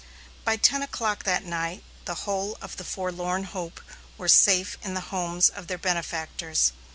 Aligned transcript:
By 0.43 0.57
ten 0.57 0.81
o'clock 0.81 1.25
that 1.25 1.45
night 1.45 1.83
the 2.05 2.15
whole 2.25 2.57
of 2.59 2.77
the 2.77 2.83
Forlorn 2.83 3.43
Hope 3.43 3.79
were 4.17 4.27
safe 4.27 4.75
in 4.81 4.95
the 4.95 4.99
homes 5.13 5.47
of 5.47 5.67
their 5.67 5.77
benefactors. 5.77 6.71